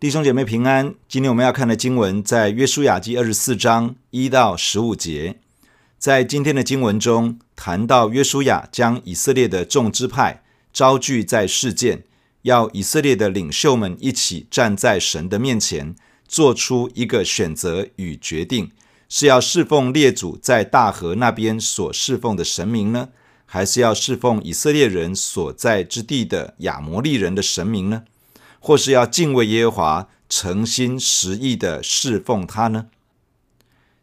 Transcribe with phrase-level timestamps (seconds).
[0.00, 0.94] 弟兄姐妹平安。
[1.06, 5.36] 今天我们要看的经文在约书亚记二十四章一到十五节。
[5.98, 10.42] 在今天的经文中，谈到约书亚将以色列的众支派
[10.72, 12.04] 招聚在事件，
[12.44, 15.94] 要以色列的领袖们一起站在神的面前，
[16.26, 18.70] 做出一个选择与决定：
[19.06, 23.10] 是要侍奉列祖在大河那边所侍奉的神明呢，
[23.44, 28.04] 还是要侍奉以色列人所在之地的亚摩利人的神明呢？
[28.60, 32.86] 或是要敬畏耶和华，诚心实意的侍奉他呢？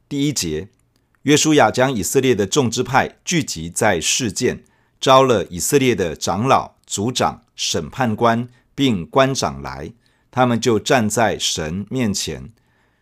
[0.09, 0.67] 第一节，
[1.21, 4.63] 约书亚将以色列的众支派聚集在示剑，
[4.99, 9.93] 招了以色列的长老、族长、审判官，并官长来，
[10.31, 12.51] 他们就站在神面前。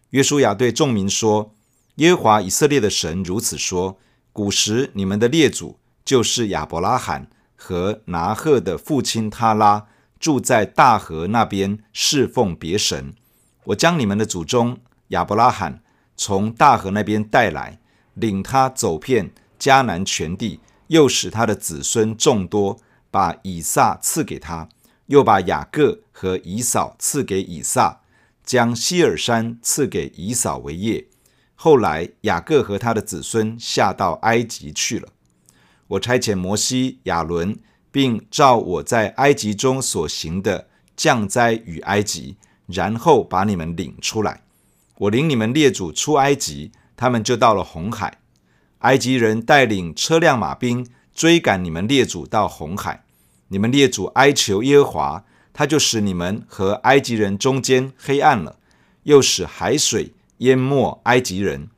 [0.09, 1.56] 约书亚对众民说
[1.95, 3.98] ：“耶和华以色列的神如此说：
[4.33, 9.88] 古时你们的列祖就是亚伯拉罕和拿鹤的父亲他拉。”
[10.26, 13.14] 住在大河那边侍奉别神，
[13.66, 15.84] 我将你们的祖宗亚伯拉罕
[16.17, 17.80] 从大河那边带来，
[18.16, 22.80] 领他走遍迦南全地，又使他的子孙众多，
[23.12, 24.67] 把以撒赐给他，
[25.06, 28.02] 又把雅各和以扫赐给以撒，
[28.44, 31.06] 将希珥山赐给以扫为业。
[31.54, 35.10] 后来雅各和他的子孙下到埃及去了。
[35.89, 37.60] 我差遣摩西、亚伦。
[37.96, 42.36] 并照我在埃及中所行的降灾与埃及，
[42.68, 44.42] 然后把你们领出来。
[44.98, 48.20] 我领你们列祖出埃及，他们就到了红海。
[48.80, 53.06] 埃及人带领车辆马兵追赶你们列祖到红海。
[53.48, 55.23] 你们列祖哀求耶和华，
[55.54, 58.58] 他就使你们和埃及人中间黑暗了，
[59.04, 61.70] 又使海水淹没埃及人。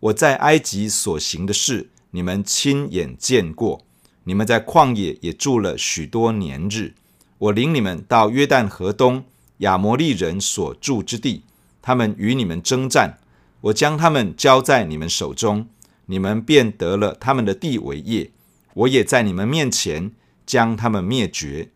[0.00, 3.84] 我在埃及所行的事，你们亲眼见过。
[4.28, 6.92] 你们在旷野也住了许多年日，
[7.38, 9.24] 我领你们到约旦河东
[9.58, 11.44] 亚摩利人所住之地，
[11.80, 13.20] 他们与你们征战，
[13.62, 15.66] 我将他们交在你们手中，
[16.04, 18.30] 你们便得了他们的地为业。
[18.74, 20.12] 我也在你们面前
[20.44, 21.70] 将他们灭绝。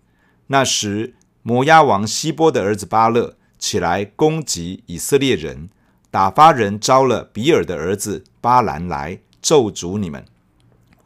[0.48, 5.70] 那时摩押王西波的儿子巴勒起来攻击以色列人，
[6.10, 10.22] 打发人招了比尔的儿子巴兰来咒诅你们。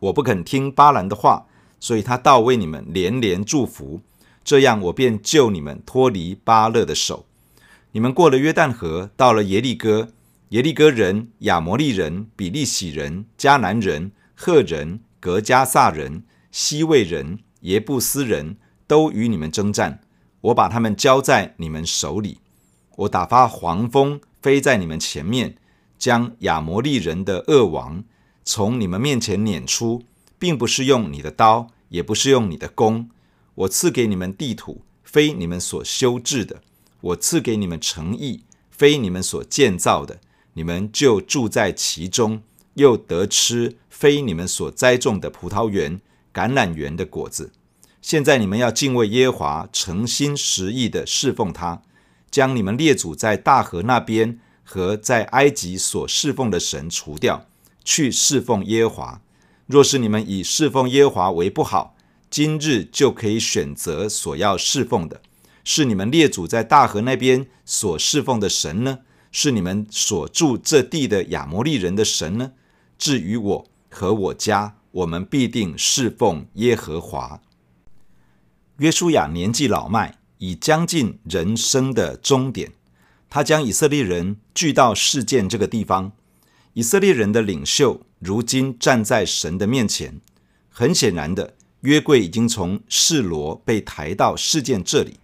[0.06, 1.46] 我不肯听巴兰的话，
[1.80, 4.00] 所以他倒为你们连连祝福，
[4.44, 7.26] 这样我便救你们脱离巴勒的手。
[7.92, 10.10] 你们过了约旦河，到了耶利哥，
[10.50, 16.22] 耶利哥人、亚摩利人、比利洗人、迦南人、赫人、格加撒人、
[16.52, 20.00] 西未人、耶布斯人都与你们征战，
[20.42, 22.38] 我把他们交在你们手里。
[22.96, 25.56] 我打发黄蜂飞在你们前面，
[25.98, 28.04] 将亚摩利人的恶王。
[28.48, 30.04] 从你们面前撵出，
[30.38, 33.10] 并不是用你的刀，也不是用你的弓。
[33.56, 36.58] 我赐给你们地土，非你们所修治的；
[37.00, 40.20] 我赐给你们城邑，非你们所建造的。
[40.52, 42.40] 你们就住在其中，
[42.74, 46.00] 又得吃非你们所栽种的葡萄园、
[46.32, 47.50] 橄榄园的果子。
[48.00, 51.82] 现在你们要敬畏耶和华，诚心实意的侍奉他，
[52.30, 57.48] 将你们列祖在大河那边和在埃及所侍奉的神除掉。
[57.86, 59.22] 去侍奉耶和华。
[59.66, 61.96] 若是你们以侍奉耶和华为不好，
[62.28, 65.22] 今日就可以选择所要侍奉的，
[65.64, 68.98] 是你们列祖在大河那边所侍奉的神呢？
[69.32, 72.52] 是你们所住这地的亚摩利人的神呢？
[72.98, 77.40] 至于我和我家，我们必定侍奉耶和华。
[78.78, 82.72] 约书亚年纪老迈，已将近人生的终点，
[83.28, 86.12] 他将以色列人聚到示剑这个地方。
[86.76, 90.20] 以色列人的领袖如今站在神的面前，
[90.68, 95.14] 很显然的，约柜已经从示罗被抬到事件这里。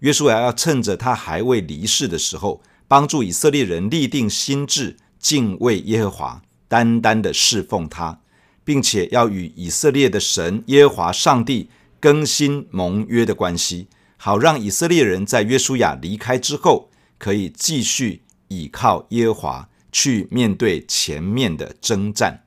[0.00, 8.18] 约书亚要趁着他还未离世的时候，帮助以色列人立定心志，敬畏耶和华，单单的侍奉他，
[8.64, 11.70] 并且要与以色列的神耶和华上帝
[12.00, 13.86] 更新盟约的关系，
[14.16, 19.68] 好让以色列人在约书亚离开之后，可以继续倚靠耶和华。
[19.94, 22.42] 去面对前面的征战。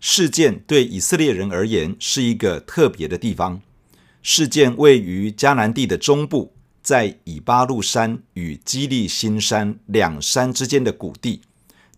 [0.00, 3.60] 事件对以色列人而言是一个特别的地方。
[4.22, 11.42] 事件位于迦南地的中部，在以巴路山与基利心山两山之间的谷地，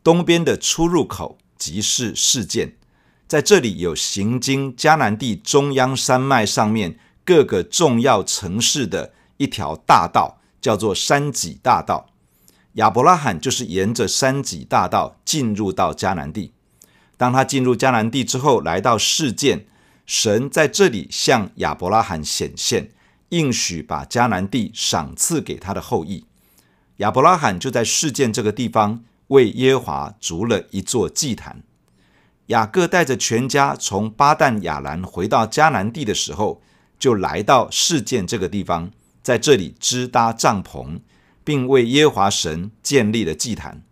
[0.03, 2.75] 东边的出入口即是事件。
[3.29, 12.11] 在这里有行经迦南地中央山脉上面各个重要城市的一条大道，叫做山脊大道。
[12.75, 16.53] 亚伯拉罕就是沿着山脊大道进入到迦南地。
[17.17, 19.67] 当他进入迦南地之后，来到示剑，
[20.07, 22.91] 神在这里向亚伯拉罕显现，
[23.31, 26.27] 应许把迦南地赏赐给他的后裔。
[26.99, 31.63] 亚伯拉罕就在示剑这个地方为耶华筑了一座祭坛。
[32.47, 36.63] 雅各带着全家从巴旦亚兰回到迦南地的时候，
[36.99, 38.91] 就来到示剑这个地方，
[39.23, 41.01] 在这里支搭帐篷，
[41.49, 43.83] 并为耶和华神建立了祭坛。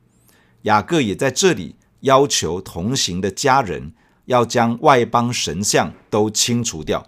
[0.65, 3.95] 雅各也在这里要求同行的家人
[4.27, 7.07] 要将外邦神像都清除掉。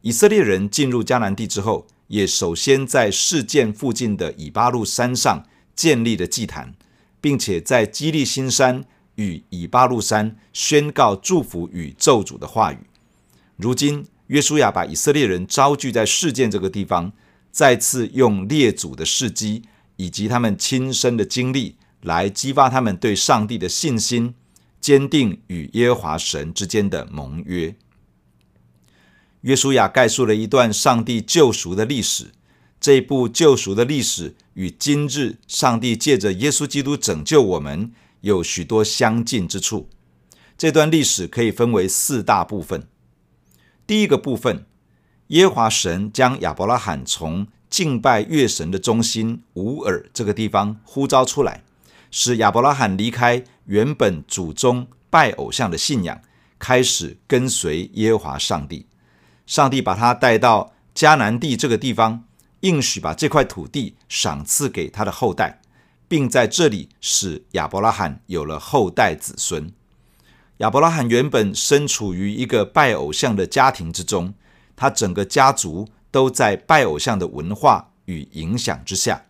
[0.00, 5.46] 以色列人进入迦南地之后，也首先在事件附近的以巴路山上
[5.76, 6.74] 建立了祭坛，
[7.20, 8.84] 并且在基利心山
[9.14, 12.78] 与以巴路山宣告祝福与咒诅的话语。
[13.56, 17.12] 如今，约书亚把以色列人招聚在事件这个地方，
[17.50, 19.62] 再次用列祖的事迹
[19.96, 24.34] 以及他们亲身的经历，来激发他们对上帝的信心，
[24.80, 27.74] 坚定与耶和华神之间的盟约。
[29.42, 32.32] 约书亚概述了一段上帝救赎的历史，
[32.80, 39.88] 这一部救赎的历史与今日上帝借着耶稣基督拯救我们有许多相近之处。
[40.56, 42.86] 这段历史可以分为四大部分。
[43.86, 44.66] 第一个部分，
[45.30, 51.62] 耶和华神将亚伯拉罕从敬拜月神的中心乌尔这个地方呼召出来，
[52.10, 56.20] 使亚伯拉罕离开原本祖宗拜偶像的信仰，
[56.58, 58.86] 开始跟随耶和华上帝。
[59.46, 62.24] 上帝把他带到迦南地这个地方，
[62.60, 65.60] 应许把这块土地赏赐给他的后代，
[66.08, 69.72] 并在这里使亚伯拉罕有了后代子孙。
[70.56, 74.34] 亚伯拉罕原本身处于一个拜偶像的家庭之中，
[74.80, 79.26] 他整个家族都在拜偶像的文化与影响之下。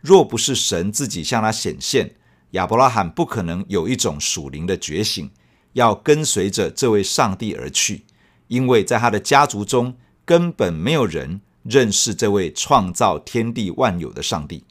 [0.00, 2.16] 若不是神自己向他显现，
[2.50, 5.30] 亚伯拉罕不可能有一种属灵的觉醒，
[5.74, 8.06] 要跟随着这位上帝而去。
[8.48, 14.64] 因为在他的家族中，根本没有人认识这位创造天地万有的上帝。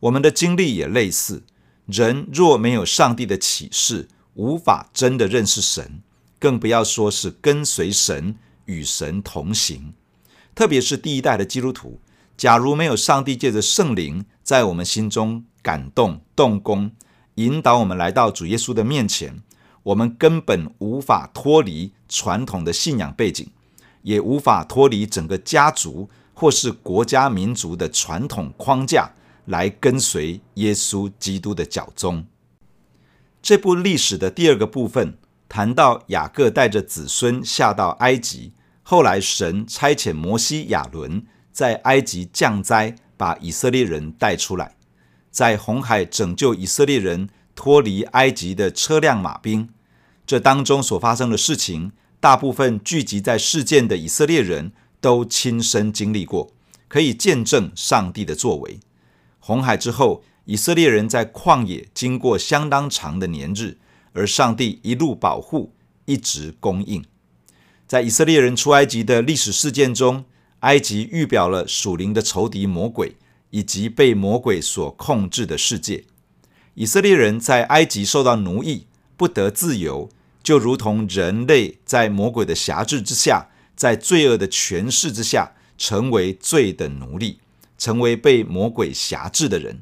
[0.00, 1.44] 我们的经历也类似，
[1.86, 6.02] 人若没有上帝的启示，无法真的认识神，
[6.38, 9.94] 更不要说是跟随神、与神同行。
[10.54, 12.00] 特别是第一代的基督徒，
[12.36, 16.90] 假如没有上帝借着圣灵在我们心中感动、动工，
[17.36, 19.42] 引导我们来到主耶稣的面前。
[19.82, 23.48] 我们根本无法脱离传统的信仰背景，
[24.02, 29.10] 也无法脱离整个家族或是国家民族的传统框架
[29.46, 32.26] 来跟随耶稣基督的脚踪。
[33.40, 35.16] 这部历史的第二个部分
[35.50, 44.76] 谈到雅各带着子孙下到埃及，后来神差遣摩西、亚伦在埃及降灾，把以色列人带出来，
[45.30, 47.28] 在红海拯救以色列人。
[47.52, 49.68] 脱离埃及的车辆马兵，
[50.24, 56.52] 这当中所发生的事情，大部分聚集在事件的以色列人都亲身经历过，
[56.88, 58.80] 可以见证上帝的作为。
[59.40, 63.76] 红海之后，以色列人在旷野经过相当长的年日，
[64.12, 65.72] 而上帝一路保护，
[66.04, 67.04] 一直供应。
[67.86, 70.24] 在以色列人出埃及的历史事件中，
[70.60, 73.16] 埃及预表了属灵的仇敌魔鬼，
[73.50, 76.04] 以及被魔鬼所控制的世界。
[76.74, 80.08] 以色列人在埃及受到奴役，不得自由，
[80.42, 87.40] 就如同人类在魔鬼的辖制之下，在罪恶的权势之下，成为罪的奴隶，
[87.76, 89.80] 成为被魔鬼辖制的人。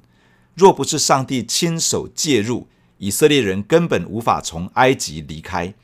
[0.55, 5.75] 若不是上帝亲手介入，以色列人根本无法从埃及离开，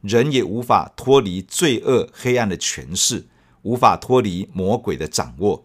[0.00, 3.26] 人也无法脱离罪恶黑暗的权势，
[3.62, 5.64] 无法脱离魔鬼的掌握。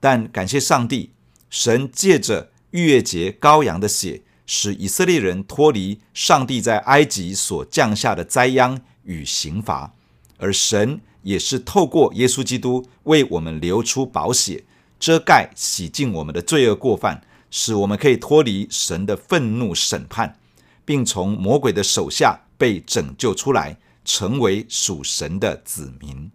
[0.00, 1.10] 但感谢上帝，
[1.48, 4.22] 神借着逾越节羔羊的血。
[4.50, 9.92] 使以色列人脱离上帝在埃及所降下的灾殃与刑罚，
[10.38, 14.64] 而神也是透过耶稣基督为我们流出宝血，
[14.98, 20.38] 遮盖洗净我们的罪恶过犯，使我们可以脱离神的愤怒审判，
[20.84, 26.30] 并从魔鬼的手下被拯救出来，成为属神的子民。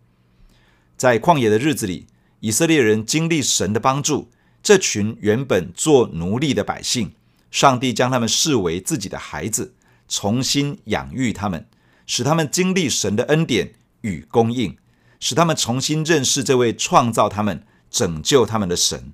[0.96, 2.08] 在旷野的日子里，
[2.40, 7.14] 以色列人经历神的帮助，这群原本做奴隶的百姓。
[7.52, 9.76] 上帝将他们视为自己的孩子，
[10.08, 11.68] 重新养育他们，
[12.08, 14.76] 使他们经历神的恩典与供应，
[15.20, 19.14] 使他们重新认识这位创造他们、拯救他们的神。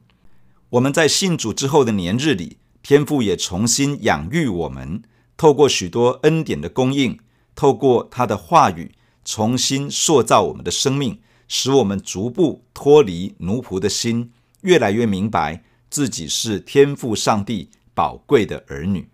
[0.71, 5.01] 我们在信主之后的年日里，天父也重新养育我们，
[5.35, 7.17] 透过许多恩典的供应，
[7.55, 8.91] 透过他的话语，
[9.25, 19.09] 重新塑造我们的生命，使我们逐步脱离奴仆的心，越来越明白自己是天父上帝宝贵的儿女。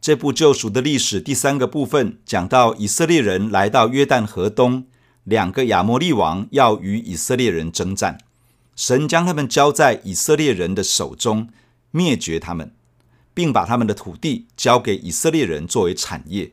[0.00, 4.86] 这部救赎的历史第三个部分讲到以色列人来到约旦河东，
[5.22, 8.18] 两个亚摩利王要与以色列人征战。
[8.74, 11.48] 神将他们交在以色列人的手中，
[11.90, 12.74] 灭绝他们，
[13.34, 16.52] 并把他们的土地交给以色列人作为产业。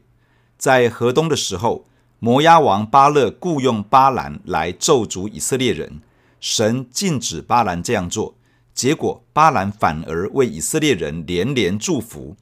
[0.57, 1.87] 在河东的时候，
[2.19, 6.01] 摩押王巴勒雇用巴兰来咒诅以色列人，
[6.41, 8.35] 神禁止巴兰这样做，
[8.73, 12.35] 结果巴兰反而为以色列人连连祝福。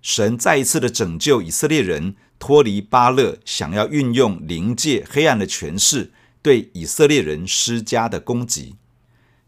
[0.00, 8.76] 神再一次的拯救以色列人，脱离巴勒想要运用灵界黑暗的权势对以色列人施加的攻击。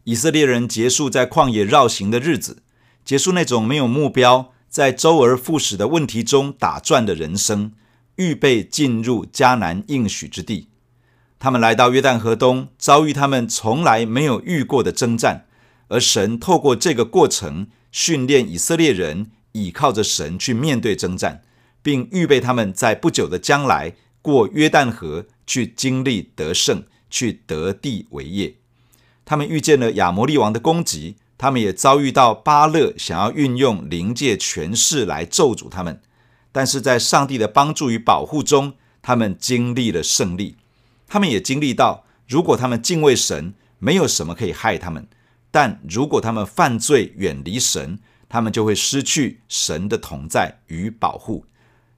[0.05, 2.63] 以色列人结束在旷野绕行的日子，
[3.03, 7.73] 结束那种没有目标、在周而复始的问题中打转的人生。
[8.15, 10.67] 预备进入迦南应许之地，
[11.39, 15.45] 他们来到约旦河东，遭遇他们从来没有遇过的征战，
[15.87, 21.43] 而神透过这个过程训练以色列人，倚靠着神去面对征战，
[21.81, 28.55] 并预备他们在不久的将来过约旦河，去经历得胜，去得地为业。
[29.29, 36.01] 他们遇见了亚摩利王的攻击，他们也遭遇到巴勒想要运用灵界权势来咒诅他们。
[36.51, 40.55] 但是在上帝的帮助与保护中，他们经历了胜利。
[41.07, 45.03] 他们也经历到，如果他们敬畏神，没有什么可以害他们；
[45.51, 51.45] 但如果他们犯罪，远离神，他们就会失去神的同在与保护。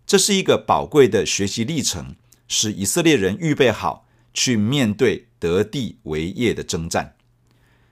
[0.06, 2.18] 这是一个宝贵的学习历程，
[2.50, 7.14] 使以色列人预备好去面对得地为业的征战。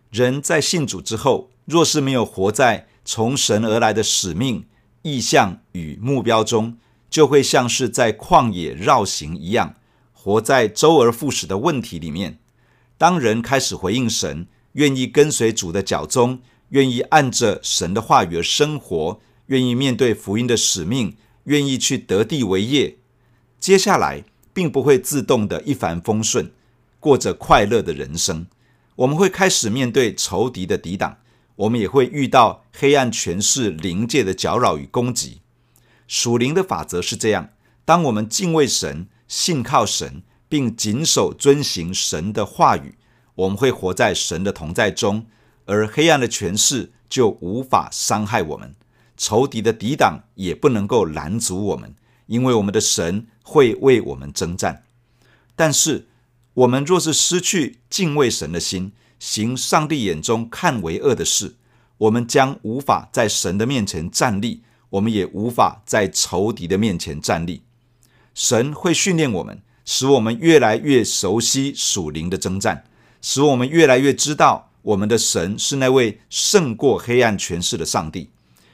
[0.09, 4.65] 人在信主之后，若是没有活在从神而来的使命，
[5.03, 6.77] 意向与目标中，
[7.09, 9.75] 就会像是在旷野绕行一样，
[10.11, 12.39] 活在周而复始的问题里面。
[12.97, 22.97] 当人开始回应神，愿意跟随主的脚踪，愿意按着神的话语而生活，愿意面对福音的使命，愿意去得地为业，
[23.59, 24.23] 接下来
[24.53, 26.51] 并不会自动的一帆风顺，
[26.99, 28.47] 过着快乐的人生。
[28.99, 31.17] 我们会开始面对仇敌的抵挡。
[31.55, 35.41] 我们也会遇到黑暗权势灵界的搅扰与攻击。
[36.07, 37.49] 属灵的法则是这样：
[37.83, 42.97] 当我们敬畏神、信靠神，并谨守遵行神的话语，
[43.35, 45.25] 我们会活在神的同在中，
[45.65, 48.75] 而黑暗的权势就无法伤害我们，
[49.17, 51.93] 仇敌的抵挡也不能够拦阻我们，
[52.27, 54.83] 因为我们的神会为我们征战。
[55.55, 56.07] 但是，
[56.59, 61.55] 我们若是失去敬畏神的心，行上帝眼中看为恶的事，
[61.97, 67.61] 我们将无法在神的面前站立，我们也无法在仇敌的面前站立。
[68.33, 72.83] 神会训练我们，使我们越来越熟悉属灵的征战，
[73.21, 78.31] 使我们越来越知道我们的神是那位胜过黑暗权势的上帝，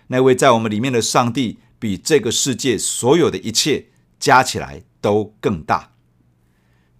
[0.08, 3.86] 那位在我们里面的上帝，比这个世界所有的一切
[4.20, 5.92] 加起来都更大。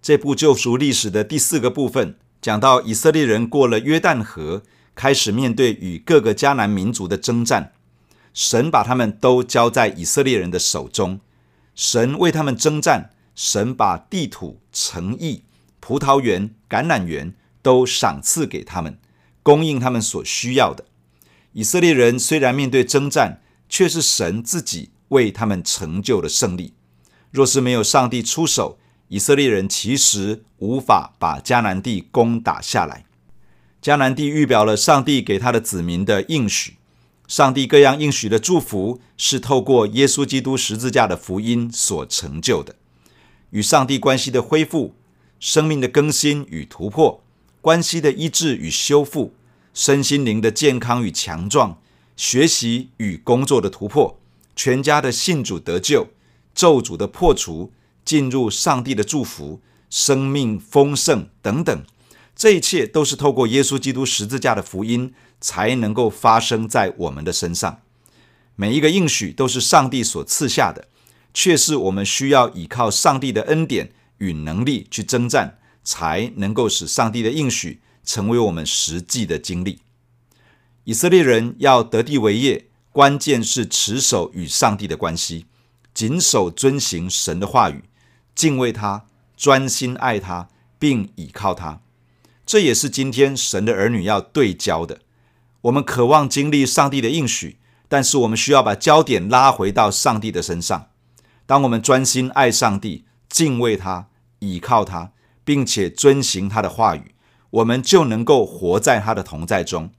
[0.00, 2.16] 这部救赎历史的第四个部分。
[2.40, 4.62] 讲到以色列人过了约旦河，
[4.94, 7.72] 开始面对与各个迦南民族的征战，
[8.32, 11.20] 神把他们都交在以色列人的手中，
[11.74, 15.42] 神为他们征战，神把地土、城邑、
[15.80, 18.98] 葡萄园、橄榄园都赏赐给他们，
[19.42, 20.84] 供应他们所需要的。
[21.52, 26.74] 以色列人虽然面对征战，却是神自己为他们成就了胜利。
[27.32, 33.04] 若是没有上帝出手，以色列人其实无法把迦南地攻打下来。
[33.80, 36.74] 迦南地预表了上帝给他的子民的应许。
[37.28, 42.76] 上帝各样应许的祝福是透过耶稣基督十字架的福音所成就的。
[43.50, 44.94] 与上帝关系的恢复、
[45.38, 47.22] 生命的更新与突破、
[47.60, 49.34] 关系的医治与修复、
[49.72, 51.78] 身心灵的健康与强壮、
[52.16, 54.18] 学习与工作的突破、
[54.56, 56.08] 全家的信主得救、
[56.54, 57.70] 咒诅的破除。
[58.06, 59.60] 进入上帝的祝福、
[59.90, 61.84] 生命丰盛等等，
[62.34, 67.82] 这一切都是透过耶稣基督十字架的福音才能够发生在我们的身上。
[68.54, 70.88] 每一个应许都是上帝所赐下的，
[71.34, 79.80] 却是我们需要依靠上帝的恩典与能力去征战，才能够使上帝的应许成为我们实际的经历。
[80.84, 85.46] 以色列人要得地为业，关键是持守与上帝的关系，
[85.92, 87.82] 谨守遵行神的话语。
[88.36, 91.80] 敬畏他，专心爱他，并倚靠他，
[92.44, 95.00] 这也是今天神的儿女要对焦的。
[95.62, 100.90] 我们渴望经历上帝的应许，但是我们需要把焦点拉回到上帝的身上。
[101.46, 104.08] 当我们专心爱上帝，敬畏他，
[104.40, 105.12] 倚靠他，
[105.42, 107.14] 并且遵行他的话语，
[107.48, 109.90] 我们就能够活在他的同在中。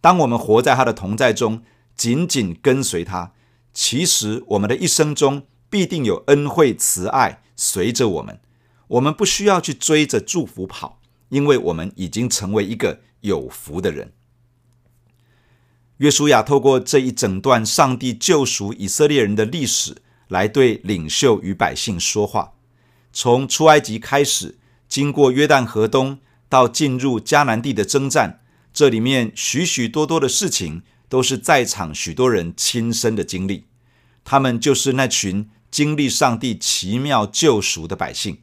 [0.00, 1.62] 当我们活在他的同在中，
[1.94, 3.32] 紧紧跟随他，
[3.74, 7.42] 其实我们的一生中必定有恩惠慈爱。
[7.56, 8.40] 随着我们，
[8.88, 14.12] 我们不需要去追着祝福跑，因为我们已经成为一个有福的人。
[15.98, 22.52] 约书亚透过这一整段上帝救赎以色列人的历史，来对领袖与百姓说话。
[23.12, 26.18] 从出埃及开始，经过约旦河东，
[26.50, 28.40] 到进入迦南地的征战，
[28.74, 33.64] 这里面许许多多的事情，都是在场许多人亲身的经历。
[34.22, 38.38] 他们就是那群经历上帝奇妙救赎的百姓。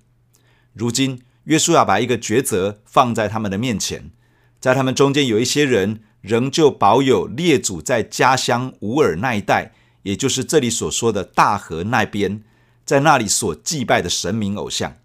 [0.71, 4.11] 如今，约书亚把一个抉择放在他们的面前，
[4.59, 6.03] 在他们中间有一些人。
[6.21, 9.73] 仍旧保有列祖在家乡乌尔那一带，
[10.03, 12.43] 也就是这里所说的大河那边，
[12.85, 14.95] 在那里所祭拜的神明偶像。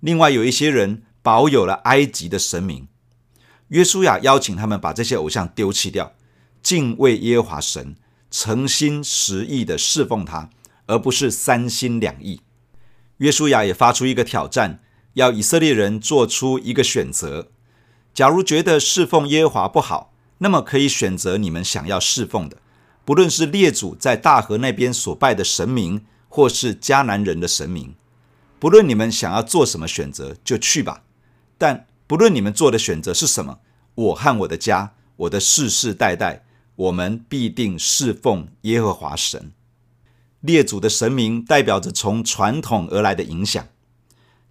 [0.00, 2.86] 另外有一些人保有了埃及的神明。
[3.68, 6.12] 约书亚邀请他们把这些偶像丢弃掉，
[6.62, 7.96] 敬畏耶和华神，
[8.30, 10.50] 诚心实意的侍奉他，
[10.86, 12.40] 而不是三心两意。
[13.18, 14.80] 约书亚也发出一个挑战，
[15.14, 17.50] 要以色列人做出一个选择：
[18.12, 22.58] 假如觉得侍奉耶和华不好，那么可以选择你们想要侍奉的，
[23.04, 27.94] 不论是列祖在大河那边所拜的神明，或是迦南人的神明。
[28.58, 31.04] 不论你们想要做什么选择，就去吧。
[31.58, 33.58] 但不论你们做的选择是什么，
[33.94, 39.52] 我和我的家，我的世世代代，我们必定侍奉耶和华神。
[40.42, 43.66] 列祖的神明代表着从传统而来的影响，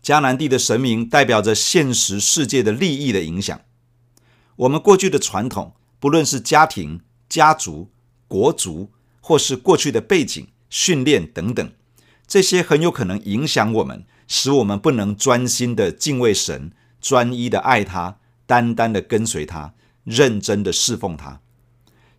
[0.04, 3.62] 迦南地的神明代表着现实世界的利益的影响。
[4.56, 5.74] 我们过去的传统。
[6.02, 7.92] 不论是家庭、家族、
[8.28, 11.72] 国族，或是过去的背景、训练等等，
[12.26, 18.18] 这些很有可能影响我们，使我们不能专心的敬畏神，专一的爱他，
[18.48, 21.42] 单单的跟随他，认真的侍奉他。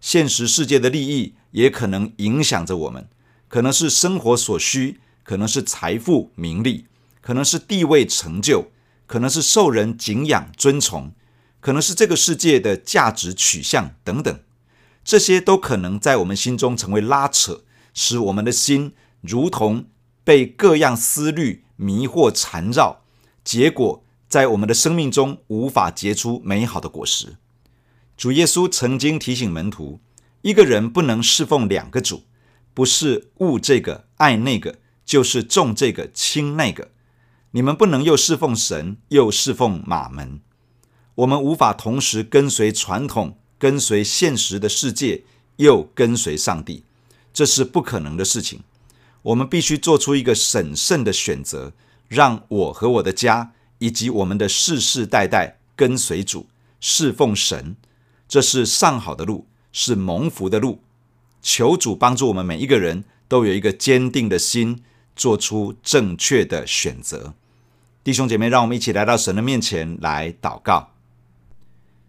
[0.00, 3.08] 现实世界的利益也可能影响着我们，
[3.52, 6.86] 可能是生活所需，可能是财富、名利，
[7.20, 8.72] 可能是地位、成就，
[9.06, 11.12] 可能是受人敬仰、尊崇。
[11.60, 14.40] 可能是这个世界的价值取向等等，
[15.04, 17.62] 这些都可能在我们心中成为拉扯，
[17.92, 19.84] 使我们的心如同
[20.24, 23.02] 被各样思虑迷惑缠绕，
[23.44, 27.36] 结果在我们的生命中无法结出美好的果实。
[28.16, 30.00] 主耶稣曾经提醒门徒，
[30.40, 32.22] 一个人不能侍奉两个主，
[32.74, 36.90] 不是恶这个爱那个，就是重这个轻那个。
[37.52, 40.40] 你们不能又侍奉神，又侍奉马门。
[41.16, 45.24] 我们无法同时跟随传统、跟随现实的世界，
[45.56, 46.84] 又跟随上帝，
[47.34, 48.62] 这是不可能的事情。
[49.20, 51.74] 我们必须做出一个审慎的选择，
[52.08, 56.46] 让我和我的家以及我们的世世代代跟随主、
[56.80, 57.76] 侍奉神。
[58.26, 60.82] 这是上好的路，是蒙福的路。
[61.42, 64.82] 求主帮助我们每一个人都有一个坚定的心，
[65.14, 67.34] 做出正确的选择。
[68.04, 70.90] 弟兄姐妹，让我们一起来到神的面前来祷告。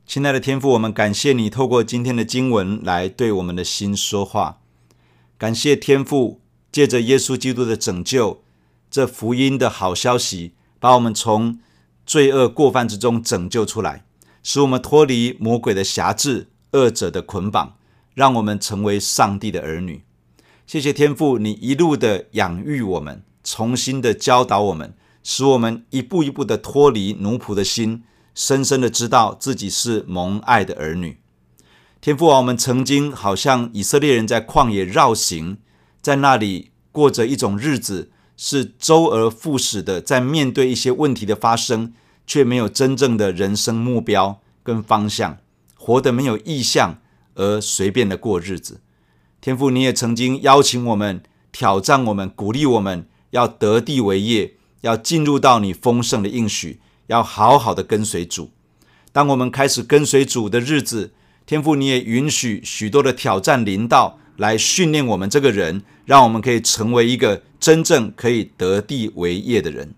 [0.06, 4.60] 亲爱的天父，我们感谢你透过今天的经文来对我们的心说话。
[5.38, 6.41] 感谢天父
[6.72, 8.43] 借着耶稣基督的拯救，
[8.91, 11.60] 这福音的好消息，把我们从
[12.06, 14.04] 罪恶过犯之中拯救出来，
[14.43, 17.78] 使我们脱离魔鬼的辖制、恶者的捆绑，
[18.13, 20.04] 让我们成为上帝的儿女。
[20.65, 28.04] 谢谢天父，你一路的养育我们，重新的教导我们，使我们一步一步的脱离奴仆的心。
[28.36, 31.19] 深深的知道自己是蒙爱的儿女，
[32.02, 35.60] 天父啊，我们曾经好像以色列人在旷野绕行，
[36.02, 41.93] 在那里过着一种日子，是周而复始的，在面对一些问题的发生，
[42.26, 45.38] 却没有真正的人生目标跟方向，
[45.76, 47.03] 活得没有意向
[47.36, 48.82] 而随便的过日子。
[49.41, 56.80] 天父，你也曾经邀请我们，挑战我们，鼓励我们要得地为业，要进入到你丰盛的应许。
[57.08, 58.52] 要好好的跟随主。
[59.12, 61.12] 当我们开始跟随主的日子，
[61.46, 69.93] 天父你也允许许多的挑战临到，来训练我们这个人，让我们可以成为一个真正可以得地为业的人。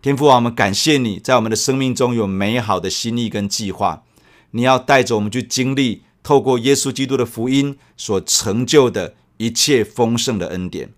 [0.00, 4.04] 天父啊，我们感谢你在我们的生命中有美好的心意跟计划。
[4.52, 10.92] 你要带着我们去经历，透过耶稣基督的福音所成就的一切丰盛的恩典。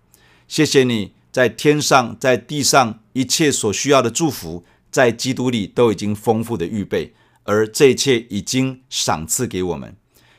[0.47, 4.63] 谢谢你在天上在地上一切所需要的祝福。
[4.91, 9.95] 在基督里都已经丰富的预备，而这一切已经赏赐给我们。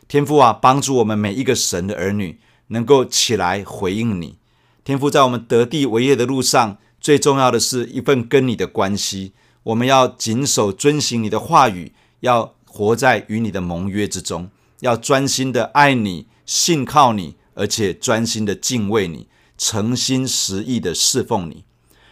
[0.06, 4.36] 天父啊，帮助我们每一个神的儿女能够起来回应你。
[4.84, 9.32] 天父，在我们得地为业的路上，最重要的是一份跟你的关系。
[9.62, 14.50] 我们要谨守遵行你的话语，要活在与你的盟约之中，
[14.82, 21.64] 要专心的爱你、信靠你，而且专心的敬畏你，诚心实意的侍奉你。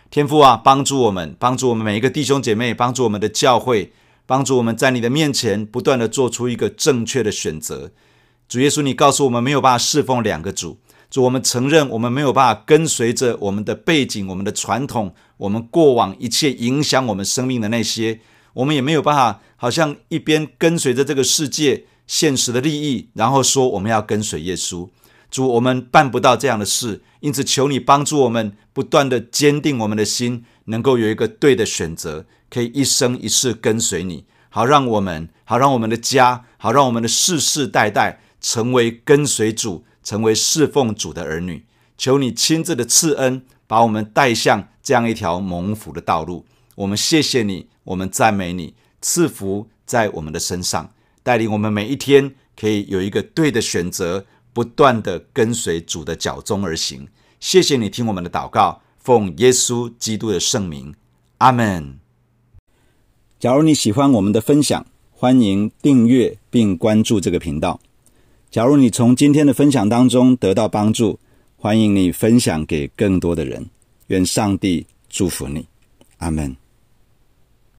[0.08, 3.92] 天父啊，帮助我们，帮助我们每一个弟兄姐妹，帮助我们的教会，
[4.24, 7.90] 帮助我们在你的面前不断地做出一个正确的选择。
[8.48, 10.78] 主耶稣，你告诉我们没有办法侍奉两个主。
[11.10, 18.20] 主，我们承认我们没有办法跟随着我们的背景、我们的传统、我们过往一切影响我们生命的那些，
[18.54, 24.88] 我们也没有办法，好像一边跟随着这个世界现实的利益，然后说我们要跟随耶稣。
[25.30, 41.64] 主，我们办不到这样的事，因此求你帮助我们，不断的坚定我们的心，能够有一个对的选择，可以一生一世跟随你，好让我们，好让我们的家，好让我们的世世代代成为跟随主、成为侍奉主的儿女。
[41.96, 46.44] 求你亲自的赐恩，把我们带向这样一条蒙福的道路。
[46.74, 50.92] 我们谢谢你，我们赞美你，赐福在我们的身上，
[51.30, 54.26] 带领我们每一天可以有一个对的选择。
[54.52, 57.06] 不断的跟随主的脚踪而行，
[57.38, 60.92] 谢谢你听我们的祷告，奉耶稣基督的圣名，
[61.38, 62.00] 阿门。
[63.38, 67.80] 假如你喜欢我们的分享，欢迎订阅并关注这个频道。
[68.50, 71.20] 假如你从今天的分享当中得到帮助，
[71.56, 73.70] 欢迎你分享给更多的人。
[74.08, 75.64] 愿上帝祝福你，
[76.18, 76.56] 阿门。